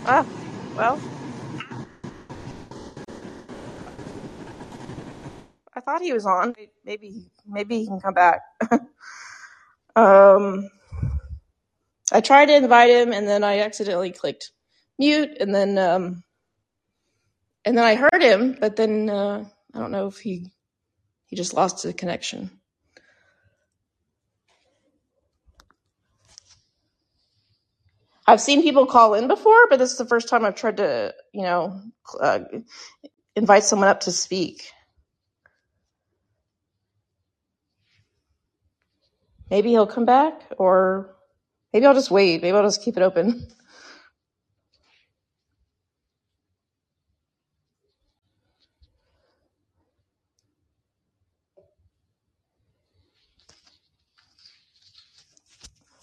Ah. 0.05 0.27
Well, 0.75 1.03
thought 5.93 6.03
he 6.03 6.13
was 6.13 6.27
on. 6.27 6.55
Maybe, 6.85 7.31
maybe 7.47 7.81
he 7.81 7.87
can 7.87 8.01
come 8.01 8.15
back. 8.15 8.43
Um. 9.97 10.71
I 12.13 12.21
tried 12.21 12.47
to 12.47 12.57
invite 12.57 12.91
him, 12.91 13.13
and 13.13 13.29
then 13.29 13.45
I 13.45 13.61
accidentally 13.61 14.11
clicked 14.11 14.51
mute, 14.99 15.37
and 15.41 15.55
then 15.55 15.79
um, 15.79 16.25
and 17.65 17.79
then 17.79 17.85
I 17.85 17.95
heard 17.95 18.23
him, 18.23 18.57
but 18.61 18.77
then 18.77 19.11
uh, 19.11 19.45
I 19.75 19.79
don't 19.79 19.93
know 19.93 20.09
if 20.09 20.19
he 20.19 20.53
he 21.27 21.37
just 21.37 21.55
lost 21.55 21.83
the 21.83 21.93
connection. 21.93 22.51
I've 28.27 28.41
seen 28.41 28.63
people 28.63 28.87
call 28.87 29.15
in 29.15 29.29
before, 29.29 29.69
but 29.69 29.79
this 29.79 29.93
is 29.93 29.99
the 29.99 30.07
first 30.07 30.29
time 30.29 30.45
I've 30.45 30.55
tried 30.55 30.79
to, 30.79 31.15
you 31.33 31.43
know, 31.43 31.83
uh, 32.21 32.41
invite 33.37 33.65
someone 33.65 33.89
up 33.89 34.01
to 34.03 34.13
speak. 34.13 34.71
Maybe 39.51 39.71
he'll 39.71 39.87
come 39.87 40.05
back, 40.05 40.43
or 40.59 41.15
maybe 41.73 41.87
I'll 41.87 41.95
just 41.95 42.11
wait. 42.11 42.41
Maybe 42.43 42.57
I'll 42.57 42.63
just 42.63 42.83
keep 42.83 42.97
it 42.97 43.03
open. 43.03 43.49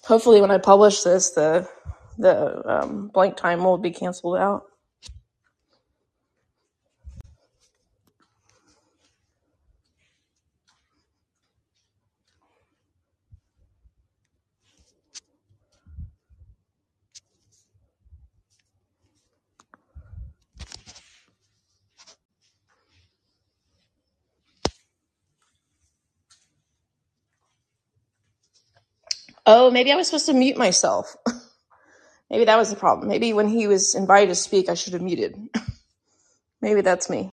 Hopefully, 0.04 0.42
when 0.42 0.52
I 0.52 0.58
publish 0.58 1.04
this, 1.04 1.32
the 1.32 1.68
the 2.18 2.62
um, 2.70 3.10
blank 3.14 3.38
time 3.38 3.64
will 3.64 3.78
be 3.78 3.92
canceled 3.92 4.38
out. 4.38 4.64
Oh, 29.50 29.72
maybe 29.72 29.94
I 29.94 29.96
was 29.96 30.08
supposed 30.08 30.26
to 30.26 30.34
mute 30.34 30.58
myself. 30.58 31.16
Maybe 32.30 32.44
that 32.44 32.58
was 32.58 32.70
the 32.70 32.76
problem. 32.76 33.08
Maybe 33.08 33.32
when 33.32 33.48
he 33.48 33.68
was 33.68 33.96
invited 33.96 34.28
to 34.28 34.36
speak, 34.36 34.68
I 34.68 34.74
should 34.74 34.92
have 34.92 35.02
muted. 35.02 35.38
Maybe 36.62 36.82
that's 36.82 37.10
me. 37.10 37.30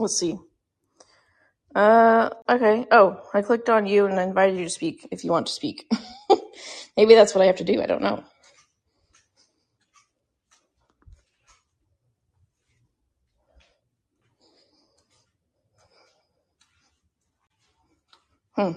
Let's 0.00 0.18
see. 0.18 0.36
Uh, 1.76 2.30
okay. 2.48 2.86
Oh, 2.90 3.20
I 3.32 3.42
clicked 3.42 3.68
on 3.68 3.86
you 3.86 4.06
and 4.06 4.18
I 4.18 4.24
invited 4.24 4.58
you 4.58 4.64
to 4.64 4.70
speak 4.70 5.06
if 5.12 5.24
you 5.24 5.30
want 5.30 5.46
to 5.46 5.52
speak. 5.52 5.88
Maybe 6.96 7.14
that's 7.14 7.34
what 7.34 7.42
I 7.42 7.46
have 7.46 7.56
to 7.56 7.64
do. 7.64 7.80
I 7.80 7.86
don't 7.86 8.02
know. 8.02 8.24
Hmm. 18.56 18.72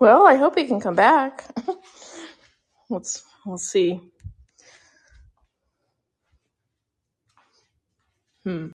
Well, 0.00 0.26
I 0.26 0.36
hope 0.36 0.58
he 0.58 0.66
can 0.66 0.80
come 0.80 0.96
back. 0.96 1.44
let's 2.90 3.24
let's 3.46 3.68
see. 3.68 4.00
Hmm. 8.44 8.68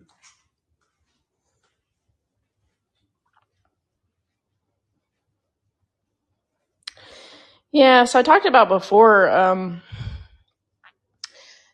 Yeah. 7.75 8.07
So 8.07 8.21
I 8.21 8.23
talked 8.23 8.47
about 8.47 8.71
before 8.71 9.31
um, 9.31 9.83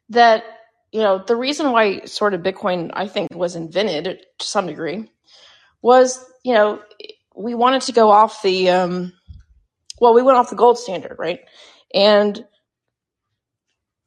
that 0.09 0.45
you 0.92 1.02
know 1.02 1.23
the 1.25 1.37
reason 1.37 1.71
why 1.73 2.07
sort 2.07 2.35
of 2.35 2.42
Bitcoin 2.42 2.90
I 2.95 3.07
think 3.07 3.35
was 3.35 3.54
invented 3.54 4.26
to 4.40 4.47
some 4.47 4.66
degree 4.66 5.11
was 5.83 6.25
you 6.45 6.54
know 6.54 6.83
we 7.37 7.54
wanted 7.54 7.83
to 7.83 7.92
go 7.92 8.11
off 8.11 8.42
the 8.42 8.71
um, 8.71 9.12
well 10.00 10.14
we 10.14 10.23
went 10.23 10.38
off 10.38 10.50
the 10.50 10.57
gold 10.57 10.78
standard 10.78 11.16
right 11.19 11.40
and 11.95 12.45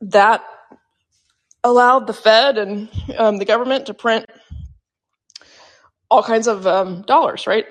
that 0.01 0.43
allowed 1.63 2.07
the 2.07 2.13
Fed 2.13 2.57
and 2.57 2.89
um, 3.17 3.37
the 3.37 3.45
government 3.45 3.87
to 3.87 3.93
print 3.93 4.25
all 6.11 6.23
kinds 6.23 6.47
of 6.47 6.67
um, 6.67 7.03
dollars, 7.03 7.47
right? 7.47 7.65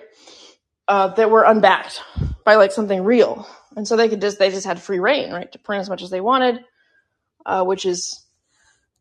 Uh, 0.89 1.09
that 1.09 1.31
were 1.31 1.45
unbacked 1.45 2.03
by 2.45 2.57
like 2.57 2.73
something 2.73 3.05
real, 3.05 3.47
and 3.77 3.87
so 3.89 3.97
they 3.97 4.09
could 4.09 4.21
just 4.21 4.39
they 4.39 4.51
just 4.51 4.67
had 4.67 4.81
free 4.83 5.01
reign, 5.01 5.33
right, 5.33 5.51
to 5.53 5.59
print 5.59 5.81
as 5.83 5.91
much 5.91 6.03
as 6.03 6.11
they 6.11 6.21
wanted, 6.23 6.65
uh, 7.47 7.65
which 7.65 7.87
is 7.87 8.25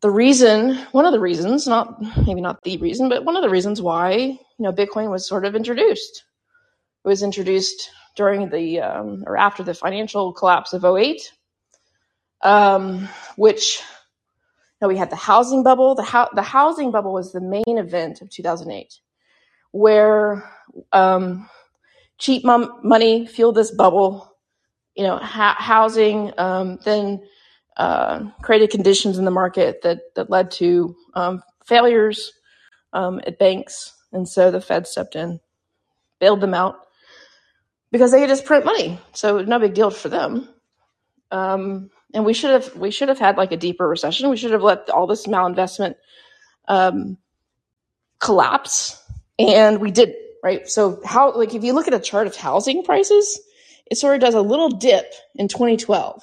the 0.02 0.10
reason, 0.10 0.76
one 0.92 1.06
of 1.06 1.12
the 1.12 1.20
reasons, 1.20 1.66
not 1.68 2.00
maybe 2.26 2.40
not 2.42 2.62
the 2.64 2.78
reason, 2.78 3.08
but 3.08 3.24
one 3.24 3.36
of 3.36 3.42
the 3.42 3.50
reasons 3.50 3.82
why 3.82 4.14
you 4.14 4.38
know 4.60 4.72
Bitcoin 4.72 5.10
was 5.10 5.28
sort 5.28 5.44
of 5.46 5.56
introduced. 5.56 6.24
It 7.04 7.08
was 7.08 7.22
introduced 7.22 7.90
during 8.16 8.50
the 8.50 8.80
um, 8.80 9.24
or 9.26 9.36
after 9.38 9.62
the 9.64 9.74
financial 9.74 10.32
collapse 10.34 10.72
of 10.74 10.84
'08, 10.84 11.32
um, 12.42 13.08
which 13.36 13.80
you 14.66 14.86
know, 14.86 14.88
we 14.88 14.98
had 14.98 15.10
the 15.10 15.16
housing 15.16 15.62
bubble. 15.64 15.94
The, 15.96 16.04
ho- 16.04 16.30
the 16.34 16.42
housing 16.42 16.92
bubble 16.92 17.12
was 17.14 17.32
the 17.32 17.40
main 17.40 17.78
event 17.78 18.22
of 18.22 18.30
2008, 18.30 18.94
where 19.72 20.50
um, 20.92 21.48
cheap 22.18 22.44
mom- 22.44 22.80
money 22.84 23.26
fueled 23.26 23.56
this 23.56 23.72
bubble. 23.72 24.31
You 24.94 25.04
know, 25.04 25.16
ha- 25.16 25.56
housing 25.58 26.32
um, 26.38 26.78
then 26.84 27.22
uh, 27.76 28.30
created 28.42 28.70
conditions 28.70 29.18
in 29.18 29.24
the 29.24 29.30
market 29.30 29.82
that 29.82 30.14
that 30.14 30.30
led 30.30 30.50
to 30.52 30.94
um, 31.14 31.42
failures 31.64 32.32
um, 32.92 33.20
at 33.26 33.38
banks, 33.38 33.94
and 34.12 34.28
so 34.28 34.50
the 34.50 34.60
Fed 34.60 34.86
stepped 34.86 35.16
in, 35.16 35.40
bailed 36.20 36.40
them 36.40 36.54
out 36.54 36.76
because 37.90 38.10
they 38.10 38.20
could 38.20 38.28
just 38.28 38.44
print 38.44 38.64
money, 38.64 38.98
so 39.12 39.42
no 39.42 39.58
big 39.58 39.74
deal 39.74 39.90
for 39.90 40.08
them. 40.08 40.48
Um, 41.30 41.90
and 42.12 42.24
we 42.24 42.34
should 42.34 42.50
have 42.50 42.76
we 42.76 42.90
should 42.90 43.08
have 43.08 43.18
had 43.18 43.36
like 43.36 43.52
a 43.52 43.56
deeper 43.56 43.88
recession. 43.88 44.28
We 44.30 44.36
should 44.36 44.52
have 44.52 44.62
let 44.62 44.90
all 44.90 45.06
this 45.06 45.26
malinvestment 45.26 45.94
um, 46.68 47.18
collapse, 48.18 49.02
and 49.38 49.80
we 49.80 49.90
did 49.90 50.14
right. 50.42 50.68
So 50.68 51.00
how 51.04 51.32
like 51.34 51.54
if 51.54 51.64
you 51.64 51.72
look 51.72 51.88
at 51.88 51.94
a 51.94 52.00
chart 52.00 52.26
of 52.26 52.36
housing 52.36 52.82
prices, 52.82 53.40
it 53.92 53.98
sort 53.98 54.14
of 54.14 54.22
does 54.22 54.32
a 54.32 54.40
little 54.40 54.70
dip 54.70 55.12
in 55.34 55.48
2012, 55.48 56.22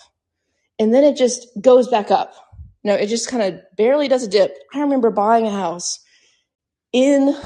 and 0.79 0.91
then 0.91 1.03
it 1.03 1.15
just 1.15 1.47
goes 1.61 1.87
back 1.87 2.09
up. 2.09 2.33
You 2.81 2.89
know, 2.89 2.97
it 2.97 3.05
just 3.05 3.29
kind 3.29 3.43
of 3.43 3.61
barely 3.77 4.07
does 4.07 4.23
a 4.23 4.27
dip. 4.27 4.57
I 4.73 4.79
remember 4.79 5.11
buying 5.11 5.45
a 5.45 5.51
house 5.51 5.99
in 6.91 7.37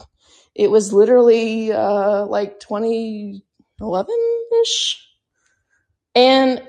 it 0.56 0.68
was 0.72 0.92
literally 0.92 1.70
uh, 1.70 2.26
like 2.26 2.58
2011 2.58 4.14
ish, 4.62 5.08
and 6.16 6.60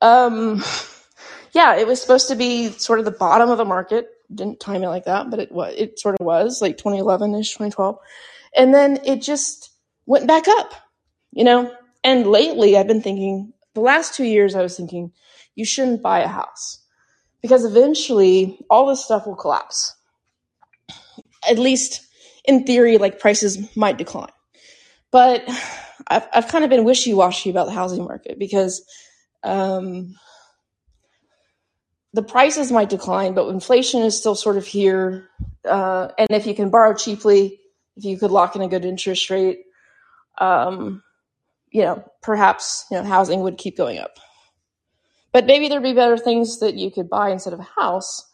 um, 0.00 0.64
yeah, 1.52 1.76
it 1.76 1.86
was 1.86 2.02
supposed 2.02 2.26
to 2.26 2.34
be 2.34 2.70
sort 2.70 2.98
of 2.98 3.04
the 3.04 3.12
bottom 3.12 3.50
of 3.50 3.58
the 3.58 3.64
market. 3.64 4.08
Didn't 4.34 4.58
time 4.58 4.82
it 4.82 4.88
like 4.88 5.04
that, 5.04 5.30
but 5.30 5.38
it 5.38 5.52
was. 5.52 5.76
It 5.78 6.00
sort 6.00 6.16
of 6.18 6.26
was 6.26 6.60
like 6.60 6.76
2011 6.76 7.36
ish, 7.36 7.52
2012, 7.52 7.98
and 8.56 8.74
then 8.74 8.98
it 9.04 9.22
just 9.22 9.70
went 10.06 10.26
back 10.26 10.48
up. 10.48 10.74
You 11.30 11.44
know, 11.44 11.72
and 12.06 12.24
lately 12.28 12.78
I've 12.78 12.86
been 12.86 13.02
thinking. 13.02 13.52
The 13.74 13.80
last 13.80 14.14
two 14.14 14.24
years, 14.24 14.54
I 14.54 14.62
was 14.62 14.76
thinking 14.76 15.12
you 15.56 15.64
shouldn't 15.64 16.02
buy 16.02 16.20
a 16.20 16.28
house 16.28 16.80
because 17.42 17.64
eventually 17.64 18.58
all 18.70 18.86
this 18.86 19.04
stuff 19.04 19.26
will 19.26 19.34
collapse. 19.34 19.94
At 21.48 21.58
least 21.58 22.06
in 22.44 22.64
theory, 22.64 22.96
like 22.96 23.18
prices 23.18 23.76
might 23.76 23.98
decline. 23.98 24.30
But 25.10 25.44
I've, 26.06 26.26
I've 26.32 26.48
kind 26.48 26.64
of 26.64 26.70
been 26.70 26.84
wishy 26.84 27.12
washy 27.12 27.50
about 27.50 27.66
the 27.66 27.72
housing 27.72 28.04
market 28.04 28.38
because 28.38 28.84
um, 29.42 30.14
the 32.12 32.22
prices 32.22 32.70
might 32.70 32.88
decline, 32.88 33.34
but 33.34 33.48
inflation 33.48 34.02
is 34.02 34.16
still 34.16 34.36
sort 34.36 34.56
of 34.56 34.66
here. 34.66 35.28
Uh, 35.68 36.08
and 36.18 36.30
if 36.30 36.46
you 36.46 36.54
can 36.54 36.70
borrow 36.70 36.94
cheaply, 36.94 37.58
if 37.96 38.04
you 38.04 38.16
could 38.16 38.30
lock 38.30 38.54
in 38.54 38.62
a 38.62 38.68
good 38.68 38.84
interest 38.84 39.28
rate, 39.28 39.58
um, 40.38 41.02
you 41.76 41.82
know, 41.82 42.02
perhaps 42.22 42.86
you 42.90 42.96
know 42.96 43.04
housing 43.04 43.40
would 43.42 43.58
keep 43.58 43.76
going 43.76 43.98
up. 43.98 44.16
But 45.30 45.44
maybe 45.44 45.68
there'd 45.68 45.82
be 45.82 45.92
better 45.92 46.16
things 46.16 46.58
that 46.60 46.76
you 46.76 46.90
could 46.90 47.10
buy 47.10 47.28
instead 47.28 47.52
of 47.52 47.60
a 47.60 47.68
house 47.78 48.26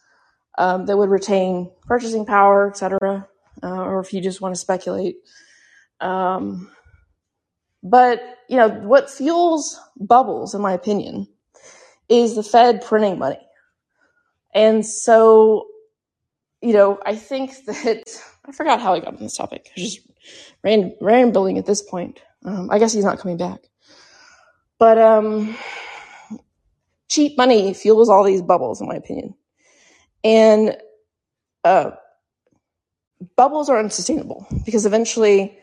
um, 0.57 0.85
that 0.85 0.95
would 0.95 1.09
retain 1.09 1.69
purchasing 1.81 2.25
power, 2.25 2.69
et 2.69 2.77
cetera. 2.77 3.27
Uh, 3.61 3.81
or 3.81 3.99
if 3.99 4.13
you 4.13 4.21
just 4.21 4.39
want 4.39 4.55
to 4.55 4.59
speculate. 4.59 5.17
Um, 5.99 6.71
but 7.83 8.21
you 8.47 8.55
know 8.55 8.69
what 8.69 9.09
fuels 9.09 9.77
bubbles, 9.99 10.55
in 10.55 10.61
my 10.61 10.71
opinion, 10.71 11.27
is 12.07 12.35
the 12.35 12.43
Fed 12.43 12.81
printing 12.81 13.19
money. 13.19 13.45
And 14.55 14.85
so, 14.85 15.67
you 16.61 16.71
know, 16.71 16.97
I 17.05 17.15
think 17.17 17.65
that 17.65 18.03
I 18.45 18.53
forgot 18.53 18.79
how 18.79 18.93
I 18.93 18.99
got 18.99 19.15
on 19.15 19.17
this 19.17 19.35
topic. 19.35 19.69
I 19.75 19.81
just 19.81 19.99
ran 20.63 20.95
rambling 21.01 21.57
at 21.57 21.65
this 21.65 21.81
point. 21.81 22.21
Um, 22.45 22.69
I 22.71 22.79
guess 22.79 22.93
he's 22.93 23.05
not 23.05 23.19
coming 23.19 23.37
back. 23.37 23.61
But 24.79 24.97
um, 24.97 25.55
cheap 27.09 27.37
money 27.37 27.73
fuels 27.73 28.09
all 28.09 28.23
these 28.23 28.41
bubbles, 28.41 28.81
in 28.81 28.87
my 28.87 28.95
opinion. 28.95 29.35
And 30.23 30.77
uh, 31.63 31.91
bubbles 33.35 33.69
are 33.69 33.77
unsustainable 33.77 34.47
because 34.65 34.85
eventually 34.85 35.57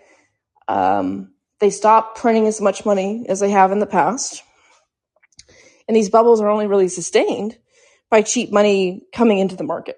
um, 0.69 1.33
they 1.59 1.71
stop 1.71 2.17
printing 2.17 2.47
as 2.47 2.61
much 2.61 2.85
money 2.87 3.27
as 3.29 3.41
they 3.41 3.51
have 3.51 3.73
in 3.73 3.79
the 3.79 3.87
past. 3.87 4.43
And 5.87 5.97
these 5.97 6.09
bubbles 6.09 6.41
are 6.41 6.49
only 6.49 6.67
really 6.67 6.89
sustained 6.89 7.59
by 8.11 8.23
cheap 8.23 8.53
money 8.53 9.07
coming 9.13 9.39
into 9.39 9.57
the 9.57 9.65
market. 9.65 9.97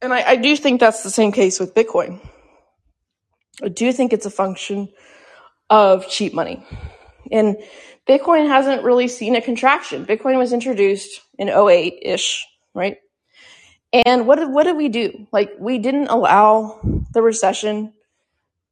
And 0.00 0.12
I, 0.12 0.22
I 0.22 0.36
do 0.36 0.56
think 0.56 0.78
that's 0.80 1.02
the 1.02 1.10
same 1.10 1.32
case 1.32 1.58
with 1.58 1.74
Bitcoin. 1.74 2.20
I 3.62 3.68
do 3.68 3.92
think 3.92 4.12
it's 4.12 4.26
a 4.26 4.30
function 4.30 4.88
of 5.70 6.08
cheap 6.08 6.32
money. 6.32 6.64
And 7.30 7.56
Bitcoin 8.08 8.48
hasn't 8.48 8.84
really 8.84 9.08
seen 9.08 9.36
a 9.36 9.42
contraction. 9.42 10.06
Bitcoin 10.06 10.38
was 10.38 10.52
introduced 10.52 11.20
in 11.38 11.48
08 11.48 11.98
ish, 12.02 12.46
right? 12.74 12.96
And 13.92 14.26
what 14.26 14.38
did 14.38 14.50
what 14.50 14.64
did 14.64 14.76
we 14.76 14.88
do? 14.88 15.26
Like 15.32 15.52
we 15.58 15.78
didn't 15.78 16.08
allow 16.08 16.80
the 17.12 17.22
recession, 17.22 17.92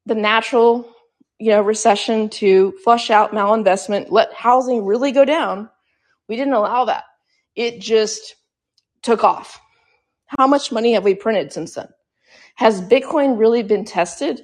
the 0.04 0.14
natural, 0.14 0.90
you 1.38 1.50
know, 1.50 1.62
recession 1.62 2.28
to 2.30 2.72
flush 2.84 3.10
out 3.10 3.32
malinvestment, 3.32 4.10
let 4.10 4.32
housing 4.32 4.84
really 4.84 5.12
go 5.12 5.24
down. 5.24 5.70
We 6.28 6.36
didn't 6.36 6.54
allow 6.54 6.84
that. 6.86 7.04
It 7.54 7.80
just 7.80 8.36
took 9.02 9.24
off. 9.24 9.60
How 10.26 10.46
much 10.46 10.72
money 10.72 10.92
have 10.92 11.04
we 11.04 11.14
printed 11.14 11.52
since 11.52 11.74
then? 11.74 11.88
Has 12.56 12.82
Bitcoin 12.82 13.38
really 13.38 13.62
been 13.62 13.84
tested? 13.84 14.42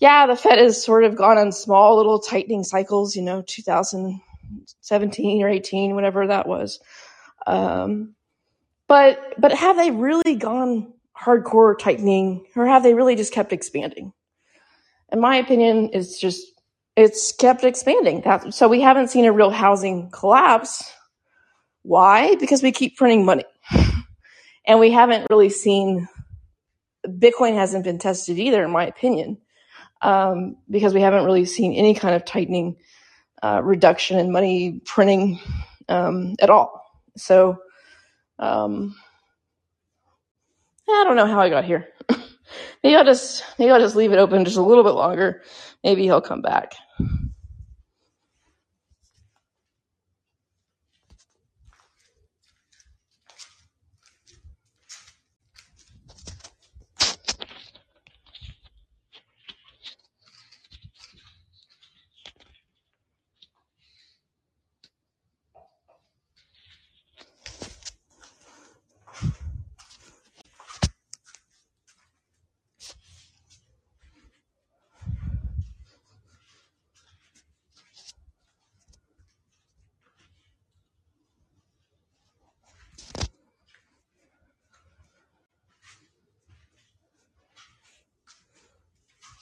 Yeah, 0.00 0.26
the 0.26 0.36
Fed 0.36 0.58
has 0.58 0.82
sort 0.82 1.04
of 1.04 1.16
gone 1.16 1.38
on 1.38 1.50
small 1.52 1.96
little 1.96 2.20
tightening 2.20 2.62
cycles, 2.64 3.16
you 3.16 3.22
know, 3.22 3.42
2017 3.46 5.42
or 5.42 5.48
18, 5.48 5.94
whatever 5.94 6.26
that 6.26 6.46
was. 6.46 6.80
Um, 7.46 8.14
but 8.86 9.34
but 9.38 9.52
have 9.52 9.76
they 9.76 9.90
really 9.90 10.34
gone 10.36 10.92
hardcore 11.16 11.78
tightening 11.78 12.46
or 12.56 12.66
have 12.66 12.82
they 12.82 12.94
really 12.94 13.16
just 13.16 13.32
kept 13.32 13.52
expanding? 13.52 14.12
In 15.12 15.20
my 15.20 15.36
opinion, 15.36 15.90
it's 15.92 16.20
just 16.20 16.42
it's 16.96 17.32
kept 17.32 17.64
expanding. 17.64 18.22
That, 18.22 18.54
so 18.54 18.68
we 18.68 18.80
haven't 18.80 19.08
seen 19.08 19.24
a 19.24 19.32
real 19.32 19.50
housing 19.50 20.10
collapse. 20.10 20.92
Why? 21.82 22.34
Because 22.36 22.62
we 22.62 22.72
keep 22.72 22.96
printing 22.96 23.24
money. 23.24 23.44
And 24.66 24.78
we 24.78 24.90
haven't 24.90 25.26
really 25.30 25.48
seen 25.48 26.06
Bitcoin 27.06 27.54
hasn't 27.54 27.84
been 27.84 27.98
tested 27.98 28.38
either, 28.38 28.62
in 28.62 28.70
my 28.70 28.84
opinion, 28.84 29.38
um, 30.02 30.56
because 30.70 30.94
we 30.94 31.00
haven't 31.00 31.24
really 31.24 31.44
seen 31.44 31.72
any 31.74 31.94
kind 31.94 32.14
of 32.14 32.24
tightening, 32.24 32.76
uh, 33.42 33.60
reduction 33.62 34.18
in 34.18 34.32
money 34.32 34.80
printing 34.84 35.40
um, 35.88 36.34
at 36.40 36.50
all. 36.50 36.84
So 37.16 37.58
um, 38.38 38.96
I 40.88 41.04
don't 41.04 41.16
know 41.16 41.26
how 41.26 41.40
I 41.40 41.50
got 41.50 41.64
here. 41.64 41.88
maybe 42.82 42.96
I'll 42.96 43.04
just 43.04 43.44
maybe 43.58 43.70
I'll 43.70 43.80
just 43.80 43.96
leave 43.96 44.12
it 44.12 44.18
open 44.18 44.44
just 44.44 44.56
a 44.56 44.62
little 44.62 44.84
bit 44.84 44.94
longer. 44.94 45.42
Maybe 45.84 46.04
he'll 46.04 46.20
come 46.20 46.42
back. 46.42 46.74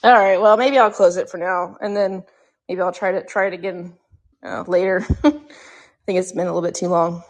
All 0.07 0.13
right. 0.13 0.41
Well, 0.41 0.55
maybe 0.55 0.77
I'll 0.79 0.89
close 0.89 1.17
it 1.17 1.29
for 1.29 1.37
now, 1.37 1.75
and 1.81 1.93
then 1.93 2.23
maybe 2.69 2.79
I'll 2.79 2.93
try 2.93 3.11
to 3.11 3.25
try 3.25 3.47
it 3.47 3.53
again 3.53 3.93
uh, 4.41 4.63
later. 4.65 5.05
I 5.25 5.31
think 6.05 6.19
it's 6.19 6.31
been 6.31 6.47
a 6.47 6.53
little 6.53 6.61
bit 6.61 6.75
too 6.75 6.87
long. 6.87 7.23